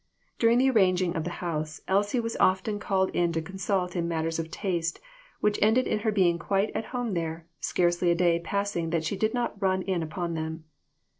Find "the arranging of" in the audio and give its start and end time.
0.57-1.25